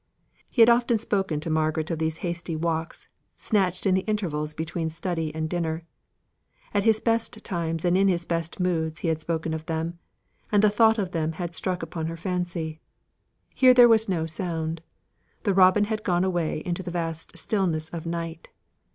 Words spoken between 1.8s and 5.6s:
of these hasty walks, snatched in the intervals between study and